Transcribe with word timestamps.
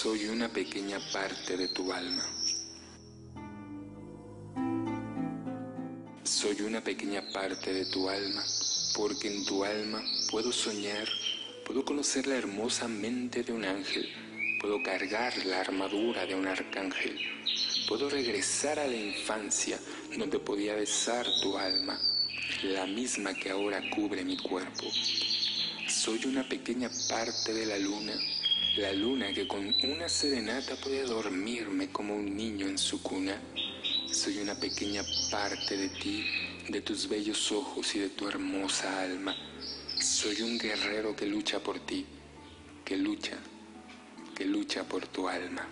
Soy 0.00 0.26
una 0.26 0.48
pequeña 0.48 1.00
parte 1.12 1.56
de 1.56 1.66
tu 1.66 1.92
alma. 1.92 2.24
Soy 6.22 6.60
una 6.60 6.80
pequeña 6.84 7.20
parte 7.32 7.72
de 7.72 7.84
tu 7.86 8.08
alma, 8.08 8.44
porque 8.94 9.26
en 9.26 9.44
tu 9.44 9.64
alma 9.64 10.00
puedo 10.30 10.52
soñar, 10.52 11.08
puedo 11.66 11.84
conocer 11.84 12.28
la 12.28 12.36
hermosa 12.36 12.86
mente 12.86 13.42
de 13.42 13.52
un 13.52 13.64
ángel, 13.64 14.08
puedo 14.60 14.80
cargar 14.84 15.36
la 15.44 15.62
armadura 15.62 16.26
de 16.26 16.36
un 16.36 16.46
arcángel, 16.46 17.18
puedo 17.88 18.08
regresar 18.08 18.78
a 18.78 18.86
la 18.86 18.94
infancia 18.94 19.80
donde 20.16 20.38
podía 20.38 20.76
besar 20.76 21.26
tu 21.42 21.58
alma, 21.58 21.98
la 22.62 22.86
misma 22.86 23.34
que 23.34 23.50
ahora 23.50 23.82
cubre 23.90 24.22
mi 24.22 24.36
cuerpo. 24.36 24.92
Soy 25.88 26.24
una 26.24 26.48
pequeña 26.48 26.88
parte 27.08 27.52
de 27.52 27.66
la 27.66 27.78
luna 27.78 28.14
la 28.76 28.92
luna 28.92 29.32
que 29.32 29.46
con 29.48 29.74
una 29.82 30.08
serenata 30.08 30.76
puede 30.76 31.02
dormirme 31.02 31.90
como 31.90 32.14
un 32.14 32.36
niño 32.36 32.66
en 32.68 32.78
su 32.78 33.02
cuna. 33.02 33.40
Soy 34.12 34.38
una 34.38 34.54
pequeña 34.54 35.02
parte 35.30 35.76
de 35.76 35.88
ti, 35.88 36.24
de 36.68 36.80
tus 36.80 37.08
bellos 37.08 37.50
ojos 37.50 37.94
y 37.94 38.00
de 38.00 38.10
tu 38.10 38.28
hermosa 38.28 39.02
alma. 39.02 39.34
Soy 39.98 40.42
un 40.42 40.58
guerrero 40.58 41.16
que 41.16 41.26
lucha 41.26 41.60
por 41.60 41.80
ti, 41.80 42.06
que 42.84 42.96
lucha, 42.96 43.36
que 44.36 44.44
lucha 44.44 44.84
por 44.84 45.06
tu 45.08 45.28
alma. 45.28 45.66